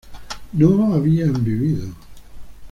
[0.53, 1.93] no habían vivido